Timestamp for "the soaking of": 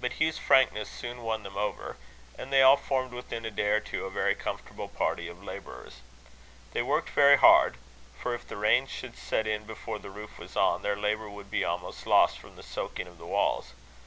12.56-13.18